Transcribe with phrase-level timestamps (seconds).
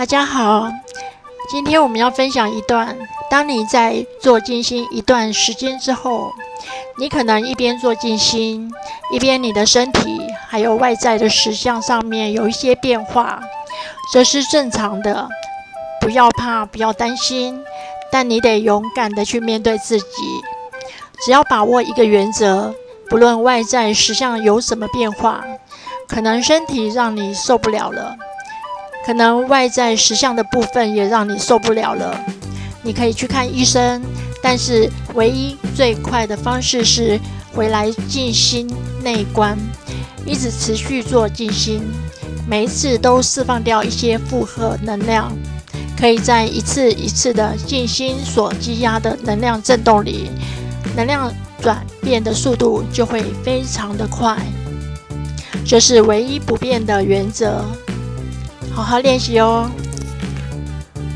[0.00, 0.66] 大家好，
[1.50, 2.96] 今天我们要分享一段：
[3.28, 6.32] 当你在做静心一段时间之后，
[6.98, 8.72] 你可能一边做静心，
[9.12, 10.18] 一边你的身体
[10.48, 13.42] 还有外在的实相上面有一些变化，
[14.10, 15.28] 这是正常的，
[16.00, 17.62] 不要怕，不要担心，
[18.10, 20.06] 但你得勇敢的去面对自己。
[21.22, 22.74] 只要把握一个原则，
[23.10, 25.44] 不论外在实相有什么变化，
[26.08, 28.16] 可能身体让你受不了了。
[29.10, 32.16] 可能外在实相的部分也让你受不了了，
[32.80, 34.00] 你可以去看医生，
[34.40, 37.18] 但是唯一最快的方式是
[37.52, 39.58] 回来静心内观，
[40.24, 41.82] 一直持续做静心，
[42.48, 45.36] 每一次都释放掉一些负荷能量，
[45.98, 50.30] 可以在一次一次的静心所积压的能量振动里，
[50.94, 54.38] 能量转变的速度就会非常的快，
[55.66, 57.64] 这是唯一不变的原则。
[58.74, 59.70] 好好练习哦。